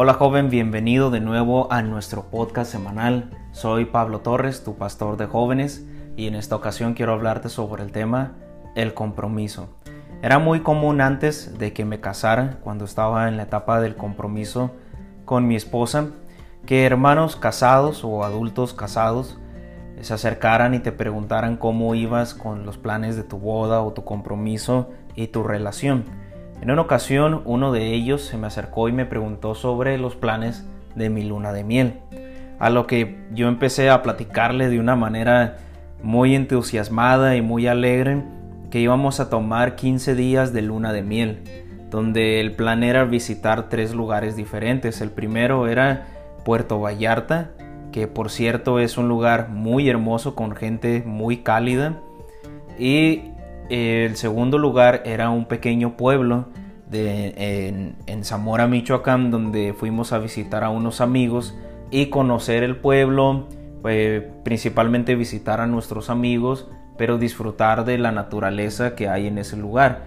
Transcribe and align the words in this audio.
Hola 0.00 0.14
joven, 0.14 0.48
bienvenido 0.48 1.10
de 1.10 1.18
nuevo 1.18 1.72
a 1.72 1.82
nuestro 1.82 2.30
podcast 2.30 2.70
semanal. 2.70 3.30
Soy 3.50 3.84
Pablo 3.84 4.20
Torres, 4.20 4.62
tu 4.62 4.76
pastor 4.76 5.16
de 5.16 5.26
jóvenes, 5.26 5.84
y 6.16 6.28
en 6.28 6.36
esta 6.36 6.54
ocasión 6.54 6.94
quiero 6.94 7.14
hablarte 7.14 7.48
sobre 7.48 7.82
el 7.82 7.90
tema 7.90 8.36
el 8.76 8.94
compromiso. 8.94 9.74
Era 10.22 10.38
muy 10.38 10.60
común 10.60 11.00
antes 11.00 11.58
de 11.58 11.72
que 11.72 11.84
me 11.84 11.98
casara, 11.98 12.60
cuando 12.62 12.84
estaba 12.84 13.26
en 13.26 13.36
la 13.36 13.42
etapa 13.42 13.80
del 13.80 13.96
compromiso 13.96 14.70
con 15.24 15.48
mi 15.48 15.56
esposa, 15.56 16.10
que 16.64 16.86
hermanos 16.86 17.34
casados 17.34 18.04
o 18.04 18.22
adultos 18.22 18.74
casados 18.74 19.36
se 20.00 20.14
acercaran 20.14 20.74
y 20.74 20.78
te 20.78 20.92
preguntaran 20.92 21.56
cómo 21.56 21.96
ibas 21.96 22.34
con 22.34 22.64
los 22.64 22.78
planes 22.78 23.16
de 23.16 23.24
tu 23.24 23.38
boda 23.38 23.82
o 23.82 23.92
tu 23.92 24.04
compromiso 24.04 24.90
y 25.16 25.26
tu 25.26 25.42
relación. 25.42 26.04
En 26.60 26.70
una 26.70 26.82
ocasión 26.82 27.42
uno 27.44 27.72
de 27.72 27.94
ellos 27.94 28.22
se 28.22 28.36
me 28.36 28.46
acercó 28.46 28.88
y 28.88 28.92
me 28.92 29.06
preguntó 29.06 29.54
sobre 29.54 29.96
los 29.98 30.16
planes 30.16 30.66
de 30.94 31.08
mi 31.08 31.24
luna 31.24 31.52
de 31.52 31.64
miel, 31.64 32.00
a 32.58 32.70
lo 32.70 32.86
que 32.86 33.18
yo 33.32 33.48
empecé 33.48 33.90
a 33.90 34.02
platicarle 34.02 34.68
de 34.68 34.80
una 34.80 34.96
manera 34.96 35.58
muy 36.02 36.34
entusiasmada 36.34 37.36
y 37.36 37.42
muy 37.42 37.66
alegre 37.66 38.22
que 38.70 38.80
íbamos 38.80 39.20
a 39.20 39.30
tomar 39.30 39.76
15 39.76 40.14
días 40.14 40.52
de 40.52 40.62
luna 40.62 40.92
de 40.92 41.02
miel, 41.02 41.42
donde 41.90 42.40
el 42.40 42.52
plan 42.52 42.82
era 42.82 43.04
visitar 43.04 43.68
tres 43.68 43.94
lugares 43.94 44.36
diferentes. 44.36 45.00
El 45.00 45.10
primero 45.10 45.68
era 45.68 46.06
Puerto 46.44 46.80
Vallarta, 46.80 47.50
que 47.92 48.06
por 48.06 48.30
cierto 48.30 48.78
es 48.78 48.98
un 48.98 49.08
lugar 49.08 49.48
muy 49.48 49.88
hermoso 49.88 50.34
con 50.34 50.54
gente 50.54 51.02
muy 51.06 51.38
cálida. 51.38 52.00
Y 52.78 53.32
el 53.68 54.16
segundo 54.16 54.58
lugar 54.58 55.02
era 55.04 55.30
un 55.30 55.46
pequeño 55.46 55.96
pueblo 55.96 56.46
de, 56.90 57.94
en, 58.06 58.24
Zamora, 58.24 58.66
Michoacán, 58.66 59.30
donde 59.30 59.74
fuimos 59.74 60.12
a 60.12 60.18
visitar 60.18 60.64
a 60.64 60.70
unos 60.70 61.00
amigos 61.00 61.54
y 61.90 62.06
conocer 62.06 62.62
el 62.62 62.76
pueblo, 62.76 63.46
pues, 63.82 64.22
principalmente 64.44 65.14
visitar 65.14 65.60
a 65.60 65.66
nuestros 65.66 66.10
amigos, 66.10 66.68
pero 66.96 67.18
disfrutar 67.18 67.84
de 67.84 67.98
la 67.98 68.12
naturaleza 68.12 68.94
que 68.94 69.08
hay 69.08 69.26
en 69.26 69.38
ese 69.38 69.56
lugar. 69.56 70.02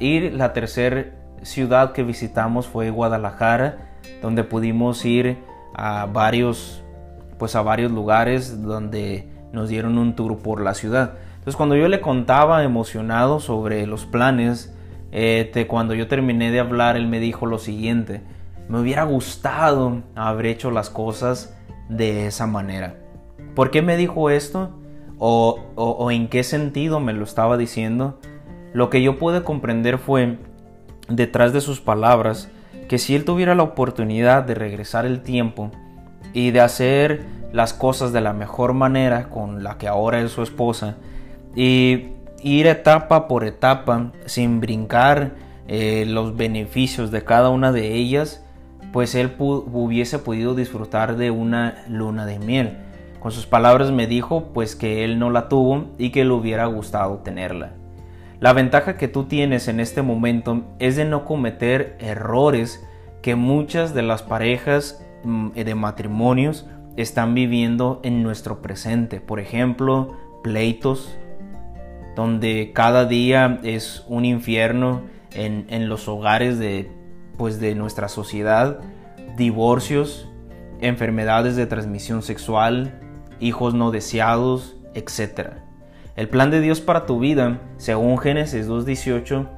Y 0.00 0.30
la 0.30 0.52
tercera 0.52 1.06
ciudad 1.42 1.92
que 1.92 2.02
visitamos 2.02 2.66
fue 2.66 2.90
Guadalajara, 2.90 3.90
donde 4.20 4.44
pudimos 4.44 5.04
ir 5.04 5.38
a 5.74 6.06
varios, 6.06 6.82
pues 7.38 7.56
a 7.56 7.62
varios 7.62 7.92
lugares 7.92 8.62
donde 8.62 9.28
nos 9.52 9.68
dieron 9.68 9.98
un 9.98 10.14
tour 10.14 10.38
por 10.38 10.60
la 10.62 10.74
ciudad. 10.74 11.14
Entonces 11.42 11.56
cuando 11.56 11.74
yo 11.74 11.88
le 11.88 12.00
contaba 12.00 12.62
emocionado 12.62 13.40
sobre 13.40 13.84
los 13.88 14.06
planes, 14.06 14.72
este, 15.10 15.66
cuando 15.66 15.92
yo 15.92 16.06
terminé 16.06 16.52
de 16.52 16.60
hablar, 16.60 16.96
él 16.96 17.08
me 17.08 17.18
dijo 17.18 17.46
lo 17.46 17.58
siguiente, 17.58 18.20
me 18.68 18.78
hubiera 18.78 19.02
gustado 19.02 20.02
haber 20.14 20.46
hecho 20.46 20.70
las 20.70 20.88
cosas 20.88 21.58
de 21.88 22.28
esa 22.28 22.46
manera. 22.46 22.94
¿Por 23.56 23.72
qué 23.72 23.82
me 23.82 23.96
dijo 23.96 24.30
esto? 24.30 24.70
O, 25.18 25.58
o, 25.74 26.12
en 26.12 26.28
qué 26.28 26.44
sentido 26.44 27.00
me 27.00 27.12
lo 27.12 27.24
estaba 27.24 27.56
diciendo? 27.56 28.20
Lo 28.72 28.88
que 28.88 29.02
yo 29.02 29.18
pude 29.18 29.42
comprender 29.42 29.98
fue, 29.98 30.38
detrás 31.08 31.52
de 31.52 31.60
sus 31.60 31.80
palabras, 31.80 32.52
que 32.88 32.98
si 32.98 33.16
él 33.16 33.24
tuviera 33.24 33.56
la 33.56 33.64
oportunidad 33.64 34.44
de 34.44 34.54
regresar 34.54 35.06
el 35.06 35.22
tiempo 35.22 35.72
y 36.32 36.52
de 36.52 36.60
hacer 36.60 37.24
las 37.52 37.74
cosas 37.74 38.12
de 38.12 38.20
la 38.20 38.32
mejor 38.32 38.74
manera 38.74 39.28
con 39.28 39.64
la 39.64 39.76
que 39.76 39.88
ahora 39.88 40.20
es 40.20 40.30
su 40.30 40.44
esposa, 40.44 40.98
y 41.54 42.08
ir 42.42 42.66
etapa 42.66 43.28
por 43.28 43.44
etapa 43.44 44.12
sin 44.26 44.60
brincar 44.60 45.32
eh, 45.68 46.04
los 46.06 46.36
beneficios 46.36 47.10
de 47.10 47.24
cada 47.24 47.50
una 47.50 47.72
de 47.72 47.94
ellas, 47.94 48.44
pues 48.92 49.14
él 49.14 49.34
hubiese 49.38 50.18
podido 50.18 50.54
disfrutar 50.54 51.16
de 51.16 51.30
una 51.30 51.84
luna 51.88 52.26
de 52.26 52.38
miel. 52.38 52.78
Con 53.20 53.32
sus 53.32 53.46
palabras 53.46 53.90
me 53.90 54.06
dijo 54.06 54.52
pues 54.52 54.74
que 54.74 55.04
él 55.04 55.18
no 55.18 55.30
la 55.30 55.48
tuvo 55.48 55.86
y 55.96 56.10
que 56.10 56.24
le 56.24 56.32
hubiera 56.32 56.66
gustado 56.66 57.18
tenerla. 57.18 57.74
La 58.40 58.52
ventaja 58.52 58.96
que 58.96 59.06
tú 59.06 59.24
tienes 59.24 59.68
en 59.68 59.78
este 59.78 60.02
momento 60.02 60.64
es 60.80 60.96
de 60.96 61.04
no 61.04 61.24
cometer 61.24 61.96
errores 62.00 62.84
que 63.22 63.36
muchas 63.36 63.94
de 63.94 64.02
las 64.02 64.24
parejas 64.24 65.06
mm, 65.22 65.52
de 65.52 65.74
matrimonios 65.76 66.66
están 66.96 67.34
viviendo 67.34 68.00
en 68.02 68.24
nuestro 68.24 68.60
presente. 68.60 69.20
Por 69.20 69.38
ejemplo, 69.38 70.16
pleitos, 70.42 71.16
donde 72.14 72.72
cada 72.74 73.06
día 73.06 73.58
es 73.62 74.04
un 74.08 74.24
infierno 74.24 75.02
en, 75.34 75.88
los 75.88 76.08
hogares 76.08 76.58
de, 76.58 76.90
pues, 77.36 77.60
de 77.60 77.74
nuestra 77.74 78.08
sociedad, 78.08 78.80
divorcios, 79.36 80.28
enfermedades 80.80 81.56
de 81.56 81.66
transmisión 81.66 82.22
sexual, 82.22 83.00
hijos 83.40 83.74
no 83.74 83.90
deseados, 83.90 84.76
etc. 84.94 85.50
El 86.16 86.28
plan 86.28 86.50
de 86.50 86.60
Dios 86.60 86.80
para 86.80 87.06
tu 87.06 87.18
vida, 87.18 87.60
según 87.78 88.18
Génesis 88.18 88.68
2.18, 88.68 89.48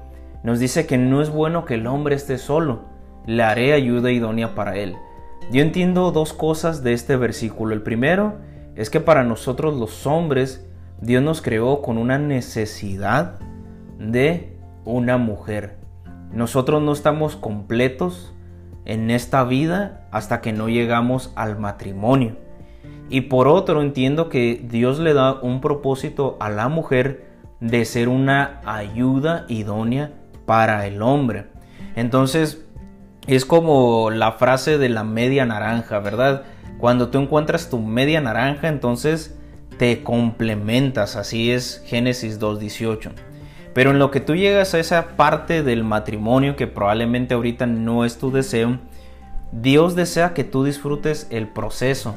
nos 0.45 0.59
dice 0.59 0.87
que 0.87 0.99
no 0.99 1.23
es 1.23 1.31
bueno 1.31 1.65
que 1.65 1.75
el 1.75 1.87
hombre 1.87 2.15
esté 2.15 2.39
solo, 2.39 2.83
le 3.27 3.43
haré 3.43 3.73
ayuda 3.73 4.13
idónea 4.13 4.55
para 4.55 4.77
él. 4.77 4.95
Yo 5.51 5.63
entiendo 5.63 6.11
dos 6.13 6.33
cosas 6.33 6.83
de 6.83 6.93
este 6.93 7.17
versículo. 7.17 7.75
El 7.75 7.83
primero 7.83 8.35
es 8.77 8.91
que 8.91 9.01
para 9.01 9.25
nosotros 9.25 9.75
los 9.75 10.07
hombres 10.07 10.67
Dios 11.05 11.23
nos 11.23 11.43
creó 11.43 11.83
con 11.83 11.99
una 11.99 12.19
necesidad 12.19 13.39
de 13.99 14.57
una 14.87 15.19
mujer. 15.19 15.77
Nosotros 16.33 16.83
no 16.83 16.93
estamos 16.95 17.37
completos 17.37 18.33
en 18.87 19.11
esta 19.11 19.45
vida 19.45 20.09
hasta 20.11 20.41
que 20.41 20.55
no 20.55 20.71
llegamos 20.71 21.31
al 21.37 21.59
matrimonio. 21.59 22.39
Y 23.11 23.23
por 23.23 23.49
otro 23.49 23.83
entiendo 23.83 24.31
que 24.31 24.65
Dios 24.67 24.99
le 24.99 25.13
da 25.13 25.35
un 25.43 25.61
propósito 25.61 26.39
a 26.41 26.49
la 26.49 26.69
mujer 26.69 27.27
de 27.61 27.85
ser 27.85 28.09
una 28.09 28.63
ayuda 28.65 29.45
idónea 29.49 30.11
para 30.47 30.87
el 30.87 31.03
hombre. 31.03 31.49
Entonces 31.97 32.65
es 33.27 33.45
como 33.45 34.11
la 34.11 34.33
frase 34.33 34.79
de 34.79 34.89
la 34.89 35.05
media 35.05 35.45
naranja, 35.45 35.99
¿verdad? 35.99 36.45
Cuando 36.79 37.11
tú 37.11 37.19
encuentras 37.19 37.69
tu 37.69 37.79
media 37.79 38.23
naranja, 38.23 38.69
entonces 38.69 39.39
te 39.79 40.03
complementas, 40.03 41.17
así 41.17 41.51
es 41.51 41.83
Génesis 41.87 42.41
2.18. 42.41 43.11
Pero 43.75 43.91
en 43.91 43.99
lo 43.99 44.11
que 44.11 44.21
tú 44.21 44.37
llegas 44.37 44.75
a 44.75 44.79
esa 44.79 45.17
parte 45.17 45.63
del 45.63 45.83
matrimonio 45.85 46.57
que 46.57 46.67
probablemente 46.67 47.35
ahorita 47.35 47.67
no 47.67 48.05
es 48.05 48.19
tu 48.19 48.31
deseo, 48.31 48.79
Dios 49.53 49.95
desea 49.95 50.35
que 50.35 50.45
tú 50.45 50.65
disfrutes 50.65 51.27
el 51.31 51.49
proceso. 51.49 52.15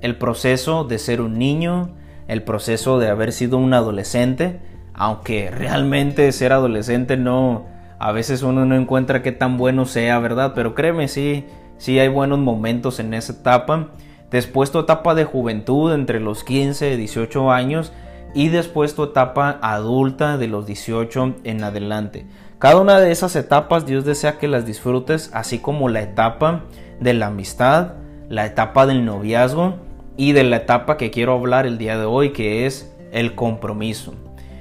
El 0.00 0.16
proceso 0.16 0.84
de 0.84 0.98
ser 0.98 1.20
un 1.20 1.38
niño, 1.38 1.94
el 2.28 2.42
proceso 2.42 2.98
de 2.98 3.08
haber 3.08 3.32
sido 3.32 3.58
un 3.58 3.74
adolescente, 3.74 4.60
aunque 4.94 5.50
realmente 5.50 6.30
ser 6.32 6.52
adolescente 6.52 7.16
no, 7.16 7.66
a 7.98 8.12
veces 8.12 8.42
uno 8.42 8.64
no 8.64 8.76
encuentra 8.76 9.22
qué 9.22 9.32
tan 9.32 9.58
bueno 9.58 9.84
sea, 9.84 10.18
¿verdad? 10.18 10.52
Pero 10.54 10.74
créeme, 10.74 11.08
sí, 11.08 11.44
sí 11.76 11.98
hay 11.98 12.08
buenos 12.08 12.38
momentos 12.38 12.98
en 12.98 13.14
esa 13.14 13.34
etapa 13.34 13.90
después 14.30 14.70
tu 14.70 14.80
etapa 14.80 15.14
de 15.14 15.24
juventud 15.24 15.92
entre 15.92 16.20
los 16.20 16.44
15 16.44 16.92
y 16.92 16.96
18 16.96 17.50
años 17.50 17.92
y 18.34 18.48
después 18.48 18.94
tu 18.94 19.04
etapa 19.04 19.58
adulta 19.62 20.36
de 20.36 20.48
los 20.48 20.66
18 20.66 21.36
en 21.44 21.64
adelante. 21.64 22.26
Cada 22.58 22.80
una 22.80 23.00
de 23.00 23.10
esas 23.10 23.36
etapas 23.36 23.86
Dios 23.86 24.04
desea 24.04 24.38
que 24.38 24.48
las 24.48 24.66
disfrutes, 24.66 25.30
así 25.34 25.58
como 25.58 25.88
la 25.88 26.02
etapa 26.02 26.64
de 27.00 27.14
la 27.14 27.26
amistad, 27.26 27.94
la 28.28 28.46
etapa 28.46 28.86
del 28.86 29.04
noviazgo 29.04 29.76
y 30.16 30.32
de 30.32 30.44
la 30.44 30.56
etapa 30.56 30.96
que 30.96 31.10
quiero 31.10 31.34
hablar 31.34 31.66
el 31.66 31.78
día 31.78 31.98
de 31.98 32.06
hoy, 32.06 32.32
que 32.32 32.66
es 32.66 32.94
el 33.12 33.34
compromiso. 33.34 34.14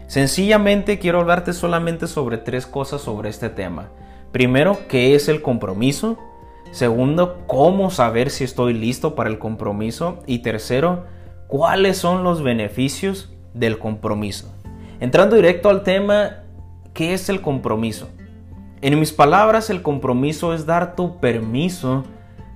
Sencillamente 0.07 0.99
quiero 0.99 1.19
hablarte 1.19 1.53
solamente 1.53 2.07
sobre 2.07 2.37
tres 2.37 2.67
cosas 2.67 3.01
sobre 3.01 3.29
este 3.29 3.49
tema. 3.49 3.90
Primero, 4.31 4.78
¿qué 4.87 5.16
es 5.16 5.29
el 5.29 5.41
compromiso? 5.41 6.17
Segundo, 6.75 7.45
cómo 7.47 7.89
saber 7.89 8.29
si 8.29 8.43
estoy 8.43 8.73
listo 8.73 9.16
para 9.16 9.29
el 9.29 9.39
compromiso. 9.39 10.19
Y 10.27 10.39
tercero, 10.39 11.05
cuáles 11.47 11.95
son 11.95 12.25
los 12.25 12.43
beneficios 12.43 13.33
del 13.53 13.79
compromiso. 13.79 14.53
Entrando 14.99 15.37
directo 15.37 15.69
al 15.69 15.83
tema, 15.83 16.43
¿qué 16.93 17.13
es 17.13 17.29
el 17.29 17.39
compromiso? 17.39 18.09
En 18.81 18.99
mis 18.99 19.13
palabras, 19.13 19.69
el 19.69 19.81
compromiso 19.83 20.53
es 20.53 20.66
dar 20.66 20.97
tu 20.97 21.22
permiso 21.22 22.03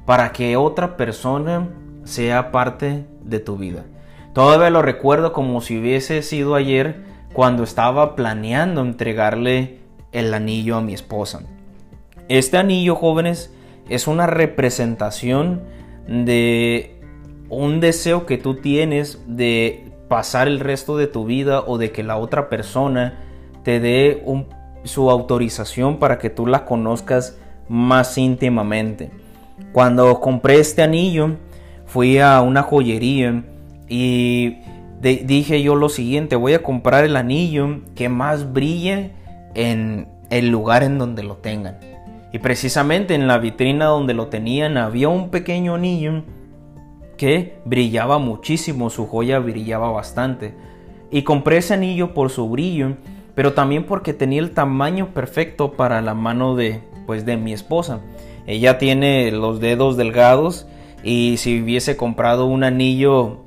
para 0.06 0.34
que 0.34 0.58
otra 0.58 0.98
persona 0.98 1.70
sea 2.04 2.52
parte 2.52 3.06
de 3.24 3.40
tu 3.40 3.56
vida. 3.56 3.86
Todavía 4.34 4.70
lo 4.70 4.82
recuerdo 4.82 5.32
como 5.32 5.62
si 5.62 5.80
hubiese 5.80 6.24
sido 6.24 6.56
ayer 6.56 7.06
cuando 7.32 7.64
estaba 7.64 8.18
planeando 8.18 8.82
entregarle 8.82 9.80
el 10.12 10.34
anillo 10.34 10.76
a 10.76 10.82
mi 10.82 10.94
esposa. 10.94 11.44
Este 12.28 12.58
anillo, 12.58 12.96
jóvenes, 12.96 13.56
es 13.90 14.08
una 14.08 14.28
representación 14.28 15.62
de 16.08 17.00
un 17.50 17.80
deseo 17.80 18.26
que 18.26 18.38
tú 18.38 18.56
tienes 18.56 19.22
de 19.28 19.92
pasar 20.08 20.48
el 20.48 20.60
resto 20.60 20.98
de 20.98 21.08
tu 21.08 21.26
vida 21.26 21.62
o 21.62 21.78
de 21.78 21.92
que 21.92 22.04
la 22.04 22.18
otra 22.18 22.50
persona 22.50 23.20
te 23.64 23.80
dé 23.80 24.24
su 24.84 25.10
autorización 25.10 25.98
para 25.98 26.18
que 26.20 26.30
tú 26.30 26.48
la 26.48 26.66
conozcas 26.66 27.38
más 27.68 28.18
íntimamente. 28.18 29.12
Cuando 29.72 30.20
compré 30.20 30.60
este 30.60 30.82
anillo, 30.82 31.36
fui 31.86 32.20
a 32.20 32.42
una 32.42 32.64
joyería 32.64 33.44
y 33.88 34.58
dije 35.02 35.62
yo 35.62 35.76
lo 35.76 35.90
siguiente, 35.90 36.36
voy 36.36 36.54
a 36.54 36.64
comprar 36.64 37.04
el 37.04 37.16
anillo 37.16 37.82
que 37.96 38.10
más 38.10 38.52
brille 38.52 39.12
en 39.56 40.08
el 40.30 40.50
lugar 40.50 40.84
en 40.84 40.98
donde 40.98 41.24
lo 41.24 41.38
tengan. 41.38 41.78
Y 42.32 42.40
precisamente 42.40 43.16
en 43.16 43.28
la 43.28 43.40
vitrina 43.40 43.86
donde 43.86 44.14
lo 44.14 44.28
tenían 44.28 44.78
había 44.78 45.10
un 45.10 45.30
pequeño 45.30 45.76
anillo 45.76 46.24
que 47.18 47.60
brillaba 47.66 48.18
muchísimo, 48.18 48.90
su 48.90 49.08
joya 49.08 49.40
brillaba 49.40 49.92
bastante. 49.92 50.54
Y 51.12 51.24
compré 51.24 51.58
ese 51.58 51.74
anillo 51.74 52.14
por 52.14 52.30
su 52.30 52.48
brillo, 52.50 52.94
pero 53.36 53.54
también 53.54 53.86
porque 53.86 54.14
tenía 54.14 54.40
el 54.40 54.52
tamaño 54.52 55.14
perfecto 55.14 55.74
para 55.74 56.02
la 56.02 56.14
mano 56.14 56.56
de 56.56 56.82
pues 57.06 57.26
de 57.26 57.38
mi 57.38 57.54
esposa. 57.54 58.02
Ella 58.46 58.78
tiene 58.78 59.32
los 59.32 59.60
dedos 59.60 59.98
delgados 59.98 60.68
y 61.04 61.38
si 61.38 61.62
hubiese 61.62 61.98
comprado 61.98 62.46
un 62.46 62.64
anillo 62.64 63.40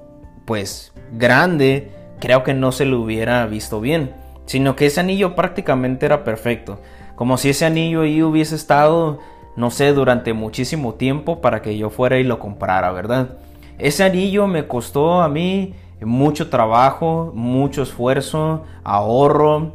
pues 0.44 0.92
grande, 1.12 1.90
creo 2.18 2.42
que 2.42 2.54
no 2.54 2.72
se 2.72 2.84
lo 2.84 3.00
hubiera 3.00 3.46
visto 3.46 3.80
bien, 3.80 4.12
sino 4.46 4.76
que 4.76 4.86
ese 4.86 5.00
anillo 5.00 5.34
prácticamente 5.34 6.06
era 6.06 6.24
perfecto, 6.24 6.80
como 7.16 7.36
si 7.36 7.50
ese 7.50 7.64
anillo 7.64 8.02
ahí 8.02 8.22
hubiese 8.22 8.54
estado 8.54 9.20
no 9.56 9.70
sé, 9.70 9.92
durante 9.92 10.32
muchísimo 10.32 10.94
tiempo 10.94 11.40
para 11.40 11.62
que 11.62 11.76
yo 11.76 11.90
fuera 11.90 12.18
y 12.18 12.24
lo 12.24 12.38
comprara, 12.38 12.92
¿verdad? 12.92 13.38
Ese 13.78 14.04
anillo 14.04 14.46
me 14.46 14.66
costó 14.66 15.20
a 15.20 15.28
mí 15.28 15.74
mucho 16.00 16.48
trabajo, 16.48 17.32
mucho 17.34 17.82
esfuerzo, 17.82 18.64
ahorro 18.82 19.72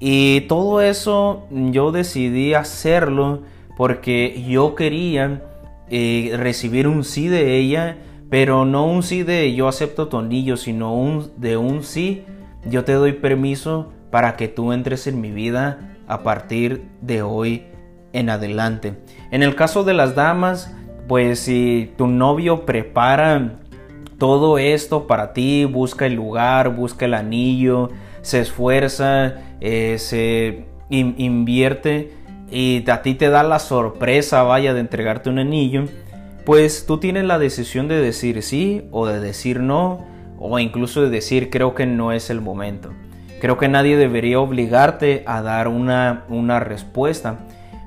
y 0.00 0.42
todo 0.42 0.80
eso 0.80 1.46
yo 1.50 1.92
decidí 1.92 2.54
hacerlo 2.54 3.42
porque 3.76 4.44
yo 4.48 4.74
quería 4.74 5.42
eh, 5.88 6.34
recibir 6.36 6.88
un 6.88 7.04
sí 7.04 7.28
de 7.28 7.58
ella, 7.58 7.98
pero 8.30 8.64
no 8.64 8.86
un 8.86 9.02
sí 9.02 9.22
de 9.22 9.54
yo 9.54 9.68
acepto 9.68 10.08
tu 10.08 10.18
anillo, 10.18 10.56
sino 10.56 10.94
un, 10.94 11.30
de 11.36 11.56
un 11.56 11.82
sí, 11.82 12.24
yo 12.64 12.84
te 12.84 12.92
doy 12.92 13.12
permiso 13.12 13.92
para 14.10 14.36
que 14.36 14.48
tú 14.48 14.72
entres 14.72 15.06
en 15.06 15.20
mi 15.20 15.30
vida 15.30 15.96
a 16.06 16.22
partir 16.22 16.88
de 17.00 17.22
hoy 17.22 17.64
en 18.12 18.30
adelante. 18.30 18.94
En 19.30 19.42
el 19.42 19.54
caso 19.54 19.84
de 19.84 19.94
las 19.94 20.14
damas, 20.14 20.74
pues 21.06 21.40
si 21.40 21.92
tu 21.96 22.06
novio 22.06 22.64
prepara 22.64 23.60
todo 24.18 24.58
esto 24.58 25.06
para 25.06 25.32
ti, 25.32 25.64
busca 25.64 26.06
el 26.06 26.14
lugar, 26.14 26.74
busca 26.74 27.04
el 27.04 27.14
anillo, 27.14 27.90
se 28.20 28.40
esfuerza, 28.40 29.34
eh, 29.60 29.96
se 29.98 30.66
invierte 30.90 32.12
y 32.50 32.88
a 32.90 33.02
ti 33.02 33.14
te 33.14 33.28
da 33.28 33.42
la 33.42 33.58
sorpresa, 33.58 34.42
vaya, 34.42 34.74
de 34.74 34.80
entregarte 34.80 35.30
un 35.30 35.38
anillo, 35.38 35.84
pues 36.44 36.86
tú 36.86 36.98
tienes 36.98 37.24
la 37.24 37.38
decisión 37.38 37.88
de 37.88 38.00
decir 38.00 38.42
sí 38.42 38.88
o 38.90 39.06
de 39.06 39.20
decir 39.20 39.60
no, 39.60 40.06
o 40.38 40.58
incluso 40.58 41.02
de 41.02 41.10
decir 41.10 41.50
creo 41.50 41.74
que 41.74 41.86
no 41.86 42.12
es 42.12 42.30
el 42.30 42.40
momento. 42.40 42.90
Creo 43.40 43.58
que 43.58 43.68
nadie 43.68 43.96
debería 43.96 44.40
obligarte 44.40 45.22
a 45.26 45.42
dar 45.42 45.68
una, 45.68 46.24
una 46.28 46.60
respuesta. 46.60 47.38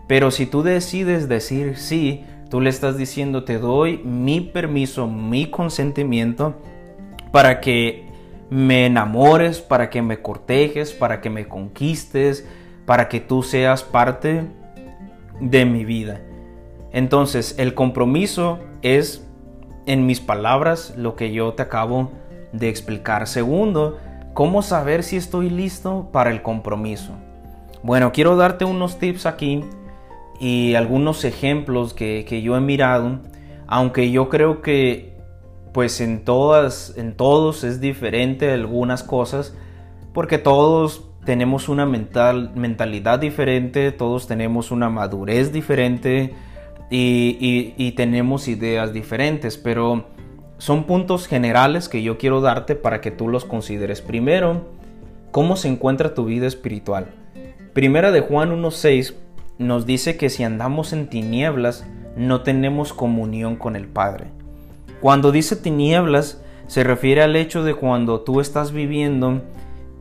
Pero 0.07 0.31
si 0.31 0.45
tú 0.45 0.63
decides 0.63 1.27
decir 1.29 1.77
sí, 1.77 2.25
Tú 2.51 2.59
le 2.59 2.69
estás 2.69 2.97
diciendo, 2.97 3.45
te 3.45 3.59
doy 3.59 3.99
mi 3.99 4.41
permiso, 4.41 5.07
mi 5.07 5.49
consentimiento 5.49 6.55
para 7.31 7.61
que 7.61 8.09
me 8.49 8.85
enamores, 8.85 9.61
para 9.61 9.89
que 9.89 10.01
me 10.01 10.21
cortejes, 10.21 10.91
para 10.91 11.21
que 11.21 11.29
me 11.29 11.47
conquistes, 11.47 12.45
para 12.85 13.07
que 13.07 13.21
tú 13.21 13.41
seas 13.41 13.83
parte 13.83 14.43
de 15.39 15.63
mi 15.63 15.85
vida. 15.85 16.19
Entonces, 16.91 17.55
el 17.57 17.73
compromiso 17.73 18.59
es, 18.81 19.25
en 19.85 20.05
mis 20.05 20.19
palabras, 20.19 20.93
lo 20.97 21.15
que 21.15 21.31
yo 21.31 21.53
te 21.53 21.61
acabo 21.61 22.11
de 22.51 22.67
explicar. 22.67 23.27
Segundo, 23.27 23.97
¿cómo 24.33 24.61
saber 24.61 25.03
si 25.03 25.17
estoy 25.17 25.49
listo 25.49 26.09
para 26.11 26.31
el 26.31 26.41
compromiso? 26.41 27.13
Bueno, 27.83 28.11
quiero 28.11 28.35
darte 28.35 28.65
unos 28.65 28.99
tips 28.99 29.25
aquí 29.25 29.63
y 30.39 30.75
algunos 30.75 31.23
ejemplos 31.23 31.93
que, 31.93 32.41
yo 32.43 32.55
he 32.55 32.61
mirado, 32.61 33.19
aunque 33.67 34.11
yo 34.11 34.29
creo 34.29 34.61
que 34.61 35.17
pues 35.73 36.01
en 36.01 36.25
todas, 36.25 36.93
en 36.97 37.15
todos 37.15 37.63
es 37.63 37.79
diferente 37.79 38.51
algunas 38.51 39.03
cosas, 39.03 39.55
porque 40.13 40.37
todos 40.37 41.07
tenemos 41.25 41.69
una 41.69 41.85
mental, 41.85 42.51
mentalidad 42.55 43.19
diferente, 43.19 43.91
todos 43.91 44.27
tenemos 44.27 44.71
una 44.71 44.89
madurez 44.89 45.53
diferente 45.53 46.33
y, 46.89 47.73
y 47.77 47.91
tenemos 47.93 48.47
ideas 48.47 48.91
diferentes, 48.91 49.57
pero 49.57 50.05
son 50.61 50.83
puntos 50.83 51.25
generales 51.25 51.89
que 51.89 52.03
yo 52.03 52.19
quiero 52.19 52.39
darte 52.39 52.75
para 52.75 53.01
que 53.01 53.09
tú 53.09 53.27
los 53.27 53.45
consideres. 53.45 53.99
Primero, 53.99 54.67
¿cómo 55.31 55.55
se 55.55 55.67
encuentra 55.67 56.13
tu 56.13 56.25
vida 56.25 56.45
espiritual? 56.45 57.07
Primera 57.73 58.11
de 58.11 58.21
Juan 58.21 58.51
1.6 58.61 59.15
nos 59.57 59.87
dice 59.87 60.17
que 60.17 60.29
si 60.29 60.43
andamos 60.43 60.93
en 60.93 61.07
tinieblas 61.07 61.87
no 62.15 62.41
tenemos 62.41 62.93
comunión 62.93 63.55
con 63.55 63.75
el 63.75 63.87
Padre. 63.87 64.27
Cuando 64.99 65.31
dice 65.31 65.55
tinieblas 65.55 66.43
se 66.67 66.83
refiere 66.83 67.23
al 67.23 67.35
hecho 67.35 67.63
de 67.63 67.73
cuando 67.73 68.21
tú 68.21 68.39
estás 68.39 68.71
viviendo 68.71 69.41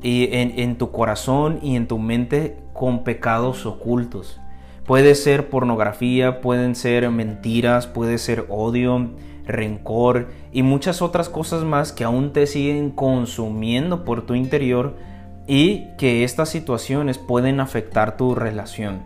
en, 0.03 0.59
en 0.61 0.77
tu 0.77 0.91
corazón 0.91 1.59
y 1.63 1.75
en 1.75 1.89
tu 1.89 1.99
mente 1.99 2.59
con 2.75 3.03
pecados 3.03 3.65
ocultos. 3.65 4.39
Puede 4.85 5.15
ser 5.15 5.49
pornografía, 5.49 6.43
pueden 6.43 6.75
ser 6.75 7.09
mentiras, 7.11 7.87
puede 7.87 8.19
ser 8.19 8.45
odio, 8.51 9.09
rencor 9.53 10.29
y 10.53 10.63
muchas 10.63 11.03
otras 11.03 11.29
cosas 11.29 11.65
más 11.65 11.93
que 11.93 12.05
aún 12.05 12.33
te 12.33 12.47
siguen 12.47 12.91
consumiendo 12.91 14.05
por 14.05 14.27
tu 14.27 14.35
interior 14.35 14.97
y 15.47 15.89
que 15.99 16.25
estas 16.25 16.49
situaciones 16.49 17.19
pueden 17.19 17.61
afectar 17.61 18.17
tu 18.17 18.35
relación. 18.35 19.03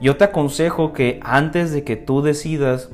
Yo 0.00 0.16
te 0.16 0.24
aconsejo 0.24 0.92
que 0.92 1.20
antes 1.22 1.72
de 1.72 1.84
que 1.84 1.96
tú 1.96 2.22
decidas 2.22 2.90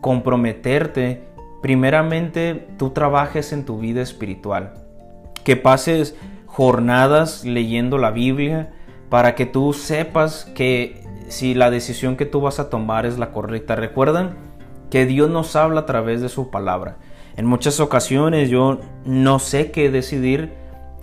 comprometerte, 0.00 1.22
primeramente 1.62 2.66
tú 2.78 2.90
trabajes 2.90 3.52
en 3.52 3.64
tu 3.64 3.78
vida 3.78 4.00
espiritual. 4.00 4.74
Que 5.44 5.56
pases 5.56 6.16
jornadas 6.46 7.44
leyendo 7.44 7.98
la 7.98 8.10
Biblia 8.10 8.72
para 9.10 9.34
que 9.34 9.46
tú 9.46 9.72
sepas 9.72 10.44
que 10.54 11.02
si 11.28 11.54
la 11.54 11.70
decisión 11.70 12.16
que 12.16 12.26
tú 12.26 12.40
vas 12.40 12.58
a 12.58 12.70
tomar 12.70 13.06
es 13.06 13.18
la 13.18 13.30
correcta. 13.32 13.76
Recuerden 13.76 14.30
que 14.90 15.06
Dios 15.06 15.30
nos 15.30 15.56
habla 15.56 15.80
a 15.80 15.86
través 15.86 16.20
de 16.20 16.28
su 16.28 16.50
palabra. 16.50 16.96
En 17.36 17.46
muchas 17.46 17.80
ocasiones 17.80 18.50
yo 18.50 18.80
no 19.04 19.38
sé 19.38 19.70
qué 19.70 19.90
decidir 19.90 20.52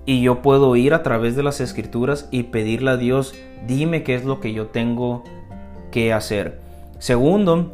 y 0.06 0.22
yo 0.22 0.42
puedo 0.42 0.76
ir 0.76 0.94
a 0.94 1.04
través 1.04 1.36
de 1.36 1.44
las 1.44 1.62
escrituras 1.62 2.28
y 2.32 2.44
pedirle 2.44 2.92
a 2.92 2.98
Dios, 2.98 3.34
dime 3.68 4.04
qué 4.04 4.16
es 4.16 4.26
lo 4.26 4.40
que 4.40 4.54
yo 4.54 4.68
tengo 4.68 5.24
que 5.92 6.14
hacer. 6.14 6.60
Segundo, 7.00 7.74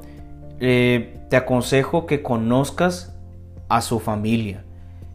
eh, 0.60 1.18
te 1.30 1.38
aconsejo 1.38 2.06
que 2.06 2.22
conozcas 2.22 3.16
a 3.68 3.82
su 3.82 4.00
familia. 4.00 4.64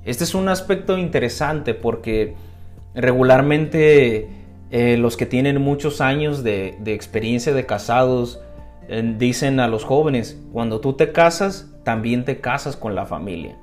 Este 0.04 0.24
es 0.24 0.34
un 0.34 0.48
aspecto 0.48 0.98
interesante 0.98 1.74
porque 1.74 2.34
regularmente 2.94 4.28
eh, 4.70 4.96
los 4.96 5.16
que 5.16 5.26
tienen 5.26 5.60
muchos 5.60 6.00
años 6.00 6.42
de, 6.42 6.76
experiencia 6.86 7.52
de 7.52 7.66
casados 7.66 8.40
dicen 8.88 9.60
a 9.60 9.68
los 9.68 9.84
jóvenes, 9.84 10.40
cuando 10.52 10.80
tú 10.80 10.94
te 10.94 11.12
casas, 11.12 11.72
también 11.84 12.24
te 12.24 12.40
casas 12.40 12.76
con 12.76 12.94
la 12.94 13.06
familia. 13.06 13.56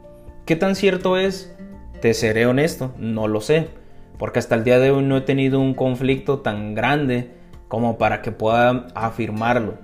¿Qué 0.46 0.56
tan 0.56 0.75
cierto 0.75 1.18
es? 1.18 1.56
Te 2.01 2.13
seré 2.13 2.46
honesto, 2.46 2.94
no 2.98 3.27
lo 3.27 3.42
sé, 3.42 3.70
porque 4.18 4.39
hasta 4.39 4.56
el 4.56 4.63
día 4.63 4.80
de 4.80 4.92
hoy 4.92 5.03
no 5.03 5.18
he 5.18 5.22
tenido 5.22 5.60
un 5.60 5.74
conflicto 5.74 6.39
tan 6.39 6.75
grande 6.75 7.32
como 7.68 7.98
para 7.98 8.22
que 8.22 8.32
pueda 8.32 8.88
afirmarlo. 8.94 9.75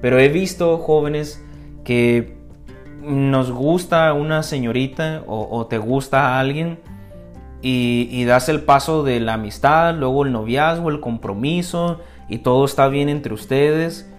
Pero 0.00 0.18
he 0.18 0.28
visto 0.28 0.78
jóvenes 0.78 1.44
que 1.84 2.36
nos 3.02 3.50
gusta 3.52 4.12
una 4.12 4.42
señorita 4.42 5.22
o, 5.26 5.66
te 5.66 5.78
gusta 5.78 6.28
a 6.28 6.40
alguien 6.40 6.78
y, 7.62 8.08
y, 8.10 8.24
das 8.24 8.48
el 8.48 8.62
paso 8.62 9.02
de 9.02 9.20
la 9.20 9.34
amistad, 9.34 9.94
luego 9.94 10.24
el 10.24 10.32
noviazgo, 10.32 10.90
el 10.90 11.00
compromiso 11.00 12.00
y 12.28 12.38
todo 12.38 12.64
está 12.64 12.88
bien 12.88 13.08
entre 13.08 13.34
ustedes, 13.34 14.10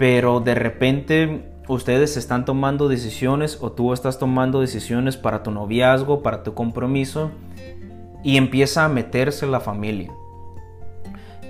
pero 0.00 0.40
de 0.40 0.54
repente 0.54 1.42
ustedes 1.68 2.16
están 2.16 2.46
tomando 2.46 2.88
decisiones 2.88 3.58
o 3.60 3.72
tú 3.72 3.92
estás 3.92 4.18
tomando 4.18 4.62
decisiones 4.62 5.18
para 5.18 5.42
tu 5.42 5.50
noviazgo, 5.50 6.22
para 6.22 6.42
tu 6.42 6.54
compromiso 6.54 7.32
y 8.24 8.38
empieza 8.38 8.86
a 8.86 8.88
meterse 8.88 9.46
la 9.46 9.60
familia. 9.60 10.10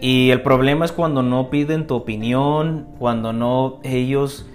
Y 0.00 0.30
el 0.30 0.42
problema 0.42 0.85
es 0.85 0.90
cuando 0.90 1.23
no 1.23 1.49
piden 1.49 1.87
tu 1.87 1.95
opinión, 1.95 2.88
cuando 2.99 3.33
no 3.33 3.78
ellos 3.85 4.49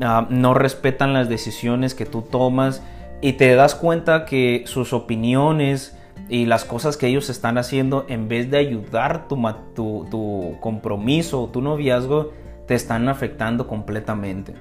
ah, 0.00 0.28
no 0.30 0.54
respetan 0.54 1.12
las 1.12 1.28
decisiones 1.28 1.96
que 1.96 2.06
tú 2.06 2.22
tomas 2.22 2.84
y 3.20 3.32
te 3.32 3.56
das 3.56 3.74
cuenta 3.74 4.26
que 4.26 4.62
sus 4.66 4.92
opiniones 4.92 5.98
y 6.28 6.46
las 6.46 6.64
cosas 6.64 6.96
que 6.96 7.08
ellos 7.08 7.28
están 7.28 7.58
haciendo 7.58 8.06
en 8.08 8.28
vez 8.28 8.48
de 8.48 8.58
ayudar 8.58 9.26
tu, 9.26 9.36
tu, 9.74 10.06
tu 10.08 10.56
compromiso 10.60 11.42
o 11.42 11.48
tu 11.48 11.60
noviazgo 11.62 12.30
te 12.70 12.76
están 12.76 13.08
afectando 13.08 13.66
completamente. 13.66 14.54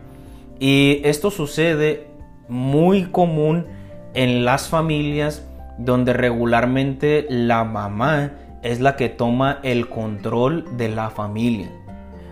Y 0.60 1.00
esto 1.04 1.30
sucede 1.30 2.08
muy 2.48 3.04
común 3.12 3.68
en 4.16 4.46
las 4.46 4.68
familias 4.68 5.46
donde 5.78 6.14
regularmente 6.14 7.28
la 7.30 7.64
mamá 7.66 8.32
es 8.64 8.80
la 8.80 8.96
que 8.96 9.10
toma 9.10 9.60
el 9.62 9.90
control 9.90 10.76
de 10.76 10.90
la 10.90 11.12
familia. 11.12 11.70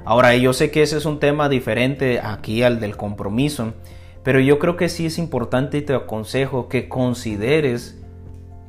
Ahora, 0.03 0.35
yo 0.35 0.51
sé 0.51 0.71
que 0.71 0.81
ese 0.81 0.97
es 0.97 1.05
un 1.05 1.19
tema 1.19 1.47
diferente 1.47 2.21
aquí 2.23 2.63
al 2.63 2.79
del 2.79 2.97
compromiso, 2.97 3.75
pero 4.23 4.39
yo 4.39 4.57
creo 4.57 4.77
que 4.77 4.89
sí 4.89 5.05
es 5.05 5.19
importante 5.19 5.77
y 5.77 5.81
te 5.83 5.93
aconsejo 5.93 6.69
que 6.69 6.89
consideres 6.89 8.01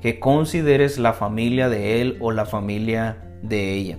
que 0.03 0.21
consideres 0.21 0.99
la 0.99 1.15
familia 1.15 1.71
de 1.71 2.03
él 2.03 2.19
o 2.21 2.33
la 2.33 2.45
familia 2.45 3.17
de 3.41 3.73
ella. 3.73 3.97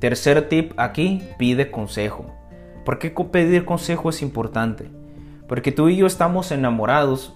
Tercer 0.00 0.50
tip 0.50 0.72
aquí, 0.76 1.22
pide 1.38 1.70
consejo. 1.70 2.41
¿Por 2.84 2.98
qué 2.98 3.10
pedir 3.10 3.64
consejo 3.64 4.10
es 4.10 4.22
importante? 4.22 4.90
Porque 5.46 5.72
tú 5.72 5.88
y 5.88 5.96
yo 5.96 6.06
estamos 6.06 6.50
enamorados 6.50 7.34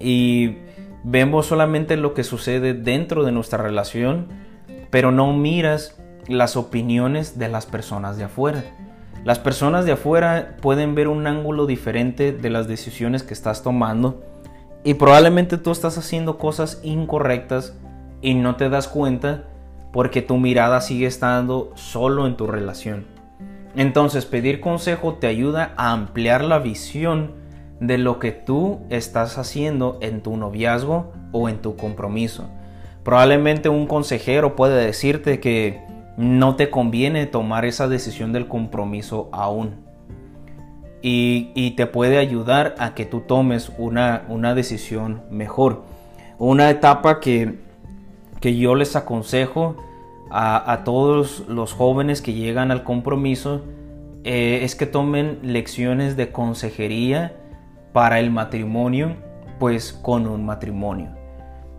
y 0.00 0.56
vemos 1.04 1.46
solamente 1.46 1.96
lo 1.96 2.14
que 2.14 2.24
sucede 2.24 2.74
dentro 2.74 3.24
de 3.24 3.32
nuestra 3.32 3.62
relación, 3.62 4.28
pero 4.90 5.12
no 5.12 5.32
miras 5.32 5.98
las 6.26 6.56
opiniones 6.56 7.38
de 7.38 7.48
las 7.48 7.66
personas 7.66 8.18
de 8.18 8.24
afuera. 8.24 8.64
Las 9.24 9.38
personas 9.38 9.84
de 9.84 9.92
afuera 9.92 10.56
pueden 10.60 10.94
ver 10.94 11.08
un 11.08 11.26
ángulo 11.26 11.66
diferente 11.66 12.32
de 12.32 12.50
las 12.50 12.68
decisiones 12.68 13.22
que 13.22 13.34
estás 13.34 13.62
tomando 13.62 14.22
y 14.84 14.94
probablemente 14.94 15.58
tú 15.58 15.70
estás 15.70 15.98
haciendo 15.98 16.38
cosas 16.38 16.80
incorrectas 16.82 17.76
y 18.20 18.34
no 18.34 18.56
te 18.56 18.68
das 18.68 18.88
cuenta 18.88 19.44
porque 19.92 20.22
tu 20.22 20.36
mirada 20.36 20.80
sigue 20.80 21.06
estando 21.06 21.72
solo 21.74 22.26
en 22.26 22.36
tu 22.36 22.46
relación. 22.46 23.17
Entonces 23.78 24.26
pedir 24.26 24.58
consejo 24.58 25.14
te 25.14 25.28
ayuda 25.28 25.72
a 25.76 25.92
ampliar 25.92 26.42
la 26.42 26.58
visión 26.58 27.34
de 27.78 27.96
lo 27.96 28.18
que 28.18 28.32
tú 28.32 28.80
estás 28.90 29.38
haciendo 29.38 29.98
en 30.02 30.20
tu 30.20 30.36
noviazgo 30.36 31.12
o 31.30 31.48
en 31.48 31.62
tu 31.62 31.76
compromiso. 31.76 32.50
Probablemente 33.04 33.68
un 33.68 33.86
consejero 33.86 34.56
puede 34.56 34.84
decirte 34.84 35.38
que 35.38 35.80
no 36.16 36.56
te 36.56 36.70
conviene 36.70 37.26
tomar 37.26 37.64
esa 37.64 37.86
decisión 37.86 38.32
del 38.32 38.48
compromiso 38.48 39.28
aún 39.30 39.76
y, 41.00 41.74
te 41.76 41.86
puede 41.86 42.18
ayudar 42.18 42.74
a 42.80 42.94
que 42.94 43.04
tú 43.04 43.20
tomes 43.20 43.70
una, 43.78 44.24
una 44.28 44.56
decisión 44.56 45.22
mejor. 45.30 45.84
Una 46.38 46.68
etapa 46.68 47.20
que, 47.20 47.60
que 48.40 48.56
yo 48.56 48.74
les 48.74 48.96
aconsejo 48.96 49.76
a, 50.30 50.82
todos 50.84 51.44
los 51.48 51.72
jóvenes 51.72 52.22
que 52.22 52.34
llegan 52.34 52.70
al 52.70 52.84
compromiso 52.84 53.62
eh, 54.24 54.60
es 54.62 54.74
que 54.74 54.86
tomen 54.86 55.38
lecciones 55.42 56.16
de 56.16 56.30
consejería 56.32 57.36
para 57.92 58.20
el 58.20 58.30
matrimonio, 58.30 59.16
pues 59.58 59.92
con 59.92 60.26
un 60.26 60.44
matrimonio. 60.44 61.10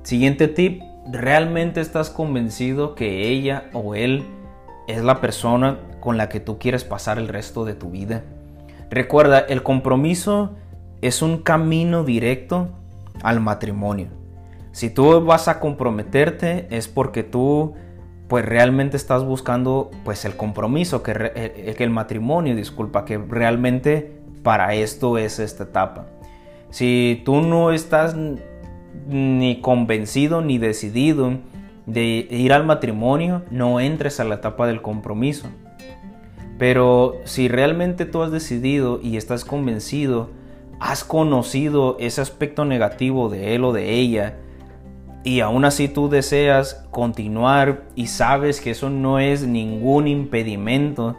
Siguiente 0.03 0.48
tip, 0.48 0.82
¿realmente 1.12 1.82
estás 1.82 2.10
convencido 2.10 2.96
que 2.96 3.27
ella 3.29 3.70
o 3.74 3.94
él 3.94 4.25
es 4.88 5.03
la 5.03 5.22
persona 5.22 5.77
con 6.00 6.18
la 6.18 6.29
que 6.29 6.39
tú 6.39 6.58
quieres 6.58 6.84
pasar 6.84 7.20
el 7.20 7.27
resto 7.27 7.65
de 7.65 7.75
tu 7.75 7.91
vida? 7.91 8.24
Recuerda, 8.89 9.39
el 9.39 9.62
compromiso 9.62 10.56
es 11.01 11.22
un 11.22 11.44
camino 11.44 12.03
directo 12.03 12.70
al 13.22 13.39
matrimonio. 13.39 14.08
Si 14.72 14.89
tú 14.89 15.24
vas 15.24 15.48
a 15.48 15.60
comprometerte 15.60 16.68
es 16.72 16.88
porque 16.88 17.24
tú 17.24 17.75
pues 18.29 18.45
realmente 18.45 18.95
estás 18.95 19.25
buscando 19.25 19.89
pues 20.05 20.24
el 20.24 20.38
compromiso, 20.38 21.01
que, 21.03 21.31
eh, 21.36 21.74
que 21.75 21.83
el 21.83 21.89
matrimonio, 21.89 22.55
disculpa, 22.55 23.03
que 23.03 23.17
realmente 23.17 24.21
para 24.43 24.75
esto 24.75 25.17
es 25.17 25.39
esta 25.39 25.63
etapa. 25.63 26.05
Si 26.69 27.24
tú 27.25 27.41
no 27.41 27.71
estás 27.71 28.15
ni 29.07 29.59
convencido 29.62 30.41
ni 30.41 30.59
decidido 30.59 31.39
de 31.88 32.27
ir 32.29 32.53
al 32.53 32.65
matrimonio, 32.65 33.41
no 33.50 33.79
entres 33.79 34.19
a 34.19 34.24
la 34.24 34.36
etapa 34.36 34.67
del 34.67 34.83
compromiso. 34.83 35.48
Pero 36.59 37.15
si 37.24 37.48
realmente 37.48 38.05
tú 38.05 38.21
has 38.21 38.31
decidido 38.31 39.00
y 39.01 39.17
estás 39.17 39.43
convencido, 39.43 40.29
has 40.79 41.03
conocido 41.03 41.98
ese 42.00 42.21
aspecto 42.21 42.63
negativo 42.63 43.27
de 43.29 43.55
él 43.55 43.63
o 43.63 43.74
de 43.74 43.93
ella, 43.95 44.38
y 45.23 45.41
aún 45.41 45.65
así 45.65 45.88
tú 45.88 46.09
deseas 46.09 46.85
continuar 46.91 47.83
y 47.95 48.07
sabes 48.07 48.61
que 48.61 48.71
eso 48.71 48.89
no 48.89 49.19
es 49.19 49.45
ningún 49.45 50.07
impedimento 50.07 51.17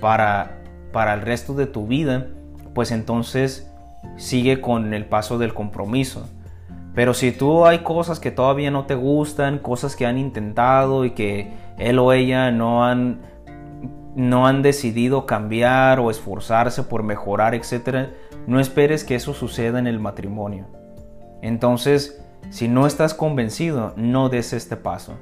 para, 0.00 0.62
para 0.92 1.14
el 1.14 1.22
resto 1.22 1.54
de 1.54 1.66
tu 1.66 1.86
vida, 1.86 2.28
pues 2.74 2.92
entonces 2.92 3.70
sigue 4.16 4.60
con 4.60 4.94
el 4.94 5.06
paso 5.06 5.38
del 5.38 5.52
compromiso. 5.52 6.28
Pero 6.94 7.14
si 7.14 7.32
tú 7.32 7.66
hay 7.66 7.80
cosas 7.80 8.20
que 8.20 8.30
todavía 8.30 8.70
no 8.70 8.86
te 8.86 8.94
gustan, 8.94 9.58
cosas 9.58 9.96
que 9.96 10.06
han 10.06 10.18
intentado 10.18 11.04
y 11.04 11.12
que 11.12 11.52
él 11.78 11.98
o 11.98 12.12
ella 12.12 12.50
no 12.50 12.84
han 12.84 13.20
no 14.14 14.46
han 14.46 14.62
decidido 14.62 15.24
cambiar 15.24 16.00
o 16.00 16.10
esforzarse 16.10 16.82
por 16.82 17.04
mejorar, 17.04 17.54
etc., 17.54 18.08
no 18.46 18.58
esperes 18.58 19.04
que 19.04 19.14
eso 19.14 19.34
suceda 19.34 19.78
en 19.78 19.86
el 19.86 20.00
matrimonio. 20.00 20.66
Entonces, 21.42 22.20
si 22.48 22.66
no 22.66 22.86
estás 22.86 23.14
convencido, 23.14 23.92
no 23.96 24.28
des 24.28 24.52
este 24.52 24.76
paso. 24.76 25.14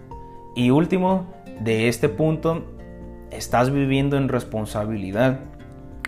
Y 0.55 0.71
último, 0.71 1.27
de 1.61 1.89
este 1.89 2.09
punto, 2.09 2.65
estás 3.31 3.71
viviendo 3.71 4.17
en 4.17 4.29
responsabilidad. 4.29 5.41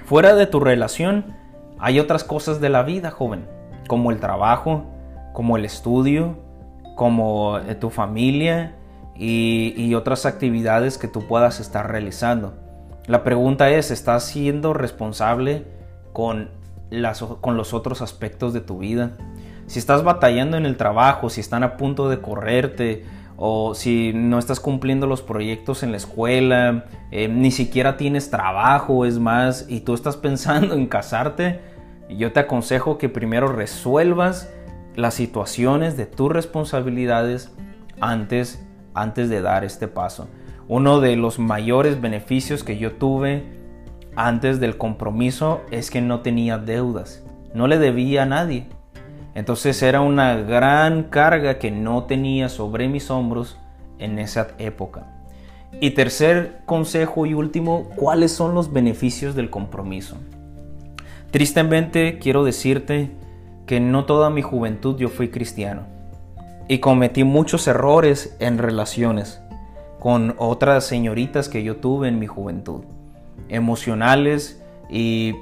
Fuera 0.04 0.34
de 0.34 0.46
tu 0.46 0.60
relación, 0.60 1.36
hay 1.78 2.00
otras 2.00 2.24
cosas 2.24 2.60
de 2.60 2.68
la 2.68 2.82
vida, 2.82 3.10
joven, 3.10 3.46
como 3.88 4.10
el 4.10 4.20
trabajo, 4.20 4.84
como 5.32 5.56
el 5.56 5.64
estudio, 5.64 6.38
como 6.96 7.58
eh, 7.58 7.74
tu 7.74 7.90
familia 7.90 8.76
y, 9.16 9.94
otras 9.94 10.24
actividades 10.24 10.96
que 10.96 11.08
tú 11.08 11.26
puedas 11.26 11.60
estar 11.60 11.90
realizando. 11.90 12.54
La 13.06 13.22
pregunta 13.22 13.70
es, 13.70 13.90
¿estás 13.90 14.24
siendo 14.24 14.72
responsable 14.72 15.66
con 16.12 16.50
los 16.90 17.74
otros 17.74 18.02
aspectos 18.02 18.52
de 18.52 18.60
tu 18.60 18.78
vida? 18.78 19.16
Si 19.70 19.78
estás 19.78 20.02
batallando 20.02 20.56
en 20.56 20.66
el 20.66 20.76
trabajo, 20.76 21.30
si 21.30 21.40
están 21.40 21.62
a 21.62 21.76
punto 21.76 22.08
de 22.08 22.20
correrte, 22.20 23.04
o 23.36 23.76
si 23.76 24.10
no 24.12 24.40
estás 24.40 24.58
cumpliendo 24.58 25.06
los 25.06 25.22
proyectos 25.22 25.84
en 25.84 25.92
la 25.92 25.96
escuela, 25.96 26.86
eh, 27.12 27.28
ni 27.28 27.52
siquiera 27.52 27.96
tienes 27.96 28.32
trabajo, 28.32 29.06
es 29.06 29.20
más, 29.20 29.66
y 29.68 29.82
tú 29.82 29.94
estás 29.94 30.16
pensando 30.16 30.74
en 30.74 30.88
casarte, 30.88 31.60
yo 32.08 32.32
te 32.32 32.40
aconsejo 32.40 32.98
que 32.98 33.08
primero 33.08 33.46
resuelvas 33.46 34.52
las 34.96 35.14
situaciones 35.14 35.96
de 35.96 36.06
tus 36.06 36.32
responsabilidades 36.32 37.54
antes, 38.00 38.66
antes 38.92 39.28
de 39.28 39.40
dar 39.40 39.62
este 39.62 39.86
paso. 39.86 40.26
Uno 40.66 40.98
de 40.98 41.14
los 41.14 41.38
mayores 41.38 42.00
beneficios 42.00 42.64
que 42.64 42.76
yo 42.76 42.94
tuve 42.94 43.44
antes 44.16 44.58
del 44.58 44.76
compromiso 44.76 45.60
es 45.70 45.92
que 45.92 46.00
no 46.00 46.22
tenía 46.22 46.58
deudas, 46.58 47.24
no 47.54 47.68
le 47.68 47.78
debía 47.78 48.24
a 48.24 48.26
nadie. 48.26 48.66
Entonces 49.34 49.82
era 49.82 50.00
una 50.00 50.36
gran 50.36 51.04
carga 51.04 51.58
que 51.58 51.70
no 51.70 52.04
tenía 52.04 52.48
sobre 52.48 52.88
mis 52.88 53.10
hombros 53.10 53.56
en 53.98 54.18
esa 54.18 54.48
época. 54.58 55.06
Y 55.80 55.90
tercer 55.90 56.62
consejo 56.66 57.26
y 57.26 57.34
último, 57.34 57.88
¿cuáles 57.94 58.32
son 58.32 58.54
los 58.54 58.72
beneficios 58.72 59.34
del 59.34 59.50
compromiso? 59.50 60.16
Tristemente 61.30 62.18
quiero 62.18 62.42
decirte 62.42 63.10
que 63.66 63.78
no 63.78 64.04
toda 64.04 64.30
mi 64.30 64.42
juventud 64.42 64.96
yo 64.98 65.08
fui 65.08 65.28
cristiano 65.28 65.82
y 66.66 66.78
cometí 66.78 67.22
muchos 67.22 67.68
errores 67.68 68.36
en 68.40 68.58
relaciones 68.58 69.40
con 70.00 70.34
otras 70.38 70.84
señoritas 70.84 71.48
que 71.48 71.62
yo 71.62 71.76
tuve 71.76 72.08
en 72.08 72.18
mi 72.18 72.26
juventud, 72.26 72.82
emocionales 73.48 74.60
y 74.88 75.34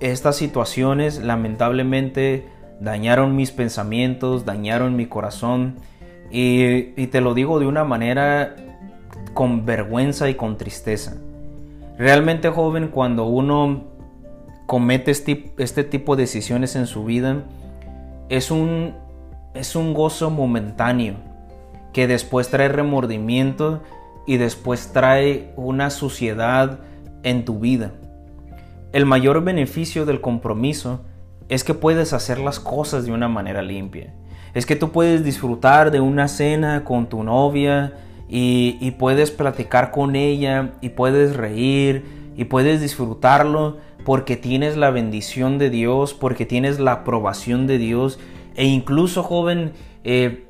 estas 0.00 0.36
situaciones 0.36 1.18
lamentablemente 1.18 2.48
dañaron 2.80 3.36
mis 3.36 3.50
pensamientos, 3.50 4.44
dañaron 4.44 4.96
mi 4.96 5.06
corazón 5.06 5.76
y, 6.30 7.06
te 7.06 7.20
lo 7.20 7.34
digo 7.34 7.58
de 7.60 7.66
una 7.66 7.84
manera 7.84 8.56
con 9.34 9.64
vergüenza 9.64 10.28
y 10.28 10.34
con 10.34 10.56
tristeza. 10.56 11.16
Realmente 11.98 12.50
joven, 12.50 12.88
cuando 12.88 13.26
uno 13.26 13.84
comete 14.66 15.10
este, 15.10 15.54
este 15.58 15.84
tipo 15.84 16.16
de 16.16 16.22
decisiones 16.22 16.76
en 16.76 16.86
su 16.86 17.04
vida, 17.04 17.44
es 18.28 18.50
un, 18.50 18.94
es 19.54 19.76
un 19.76 19.94
gozo 19.94 20.30
momentáneo 20.30 21.14
que 21.92 22.06
después 22.06 22.50
trae 22.50 22.68
remordimiento 22.68 23.82
y 24.26 24.36
después 24.36 24.92
trae 24.92 25.52
una 25.56 25.90
suciedad 25.90 26.80
en 27.22 27.44
tu 27.44 27.60
vida. 27.60 27.92
El 28.92 29.06
mayor 29.06 29.42
beneficio 29.44 30.04
del 30.04 30.20
compromiso 30.20 31.04
es 31.48 31.64
que 31.64 31.74
puedes 31.74 32.12
hacer 32.12 32.38
las 32.38 32.60
cosas 32.60 33.06
de 33.06 33.12
una 33.12 33.28
manera 33.28 33.62
limpia. 33.62 34.12
Es 34.54 34.66
que 34.66 34.76
tú 34.76 34.90
puedes 34.90 35.24
disfrutar 35.24 35.90
de 35.90 36.00
una 36.00 36.28
cena 36.28 36.84
con 36.84 37.08
tu 37.08 37.22
novia 37.22 37.92
y, 38.28 38.90
puedes 38.92 39.30
platicar 39.30 39.90
con 39.90 40.16
ella 40.16 40.72
y 40.80 40.90
puedes 40.90 41.36
reír 41.36 42.04
y 42.36 42.44
puedes 42.44 42.80
disfrutarlo 42.80 43.76
porque 44.04 44.36
tienes 44.36 44.76
la 44.76 44.90
bendición 44.90 45.58
de 45.58 45.70
Dios, 45.70 46.14
porque 46.14 46.46
tienes 46.46 46.80
la 46.80 46.92
aprobación 46.92 47.66
de 47.66 47.78
Dios. 47.78 48.18
E 48.54 48.64
incluso, 48.64 49.22
joven, 49.22 49.72
eh, 50.04 50.46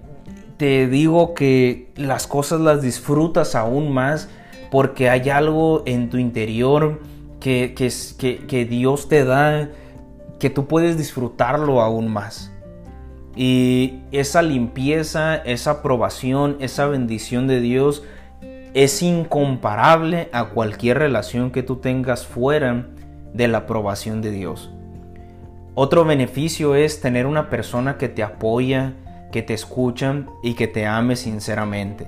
te 0.56 0.86
digo 0.86 1.34
que 1.34 1.90
las 1.96 2.26
cosas 2.26 2.60
las 2.60 2.80
disfrutas 2.82 3.54
aún 3.54 3.92
más 3.92 4.28
porque 4.70 5.10
hay 5.10 5.28
algo 5.28 5.82
en 5.86 6.10
tu 6.10 6.16
interior 6.16 7.00
que, 7.40 7.74
que 7.74 8.64
Dios 8.64 9.08
te 9.08 9.24
da 9.24 9.68
que 10.46 10.50
tú 10.50 10.68
puedes 10.68 10.96
disfrutarlo 10.96 11.82
aún 11.82 12.06
más. 12.06 12.52
Y 13.34 14.02
esa 14.12 14.42
limpieza, 14.42 15.34
esa 15.34 15.72
aprobación, 15.72 16.56
esa 16.60 16.86
bendición 16.86 17.48
de 17.48 17.58
Dios 17.58 18.04
es 18.72 19.02
incomparable 19.02 20.28
a 20.30 20.50
cualquier 20.50 20.98
relación 20.98 21.50
que 21.50 21.64
tú 21.64 21.78
tengas 21.78 22.28
fuera 22.28 22.86
de 23.34 23.48
la 23.48 23.58
aprobación 23.58 24.22
de 24.22 24.30
Dios. 24.30 24.70
Otro 25.74 26.04
beneficio 26.04 26.76
es 26.76 27.00
tener 27.00 27.26
una 27.26 27.50
persona 27.50 27.98
que 27.98 28.08
te 28.08 28.22
apoya, 28.22 28.92
que 29.32 29.42
te 29.42 29.52
escucha 29.52 30.26
y 30.44 30.54
que 30.54 30.68
te 30.68 30.86
ame 30.86 31.16
sinceramente. 31.16 32.06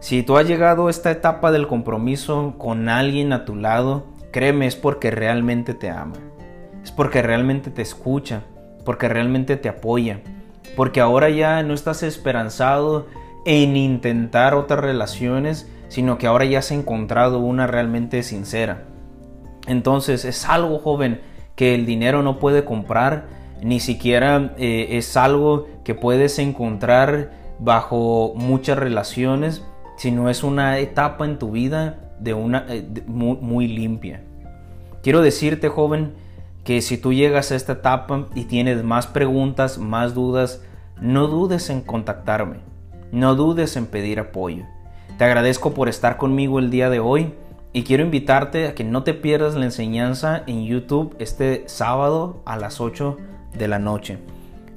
Si 0.00 0.24
tú 0.24 0.36
has 0.36 0.48
llegado 0.48 0.88
a 0.88 0.90
esta 0.90 1.12
etapa 1.12 1.52
del 1.52 1.68
compromiso 1.68 2.56
con 2.58 2.88
alguien 2.88 3.32
a 3.32 3.44
tu 3.44 3.54
lado, 3.54 4.06
créeme, 4.32 4.66
es 4.66 4.74
porque 4.74 5.12
realmente 5.12 5.72
te 5.72 5.88
ama. 5.88 6.14
Es 6.86 6.92
porque 6.92 7.20
realmente 7.20 7.72
te 7.72 7.82
escucha, 7.82 8.42
porque 8.84 9.08
realmente 9.08 9.56
te 9.56 9.68
apoya, 9.68 10.20
porque 10.76 11.00
ahora 11.00 11.28
ya 11.30 11.64
no 11.64 11.74
estás 11.74 12.04
esperanzado 12.04 13.08
en 13.44 13.76
intentar 13.76 14.54
otras 14.54 14.78
relaciones, 14.78 15.68
sino 15.88 16.16
que 16.16 16.28
ahora 16.28 16.44
ya 16.44 16.60
has 16.60 16.70
encontrado 16.70 17.40
una 17.40 17.66
realmente 17.66 18.22
sincera. 18.22 18.84
Entonces 19.66 20.24
es 20.24 20.44
algo 20.48 20.78
joven 20.78 21.22
que 21.56 21.74
el 21.74 21.86
dinero 21.86 22.22
no 22.22 22.38
puede 22.38 22.64
comprar, 22.64 23.26
ni 23.60 23.80
siquiera 23.80 24.54
eh, 24.56 24.90
es 24.92 25.16
algo 25.16 25.66
que 25.82 25.96
puedes 25.96 26.38
encontrar 26.38 27.32
bajo 27.58 28.32
muchas 28.36 28.78
relaciones, 28.78 29.64
sino 29.96 30.30
es 30.30 30.44
una 30.44 30.78
etapa 30.78 31.24
en 31.24 31.40
tu 31.40 31.50
vida 31.50 32.12
de 32.20 32.32
una 32.32 32.64
eh, 32.68 32.86
muy, 33.08 33.38
muy 33.38 33.66
limpia. 33.66 34.22
Quiero 35.02 35.20
decirte, 35.20 35.68
joven, 35.68 36.24
que 36.66 36.82
si 36.82 36.98
tú 36.98 37.12
llegas 37.12 37.52
a 37.52 37.54
esta 37.54 37.74
etapa 37.74 38.26
y 38.34 38.44
tienes 38.44 38.82
más 38.82 39.06
preguntas, 39.06 39.78
más 39.78 40.14
dudas, 40.14 40.62
no 41.00 41.28
dudes 41.28 41.70
en 41.70 41.80
contactarme, 41.80 42.56
no 43.12 43.36
dudes 43.36 43.76
en 43.76 43.86
pedir 43.86 44.18
apoyo. 44.18 44.64
Te 45.16 45.24
agradezco 45.24 45.74
por 45.74 45.88
estar 45.88 46.16
conmigo 46.16 46.58
el 46.58 46.70
día 46.70 46.90
de 46.90 46.98
hoy 46.98 47.32
y 47.72 47.84
quiero 47.84 48.02
invitarte 48.02 48.66
a 48.66 48.74
que 48.74 48.82
no 48.82 49.04
te 49.04 49.14
pierdas 49.14 49.54
la 49.54 49.64
enseñanza 49.64 50.42
en 50.48 50.66
YouTube 50.66 51.14
este 51.20 51.62
sábado 51.68 52.42
a 52.44 52.56
las 52.56 52.80
8 52.80 53.16
de 53.56 53.68
la 53.68 53.78
noche. 53.78 54.18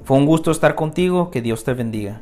Fue 0.04 0.16
un 0.16 0.26
gusto 0.26 0.52
estar 0.52 0.76
contigo, 0.76 1.32
que 1.32 1.42
Dios 1.42 1.64
te 1.64 1.74
bendiga. 1.74 2.20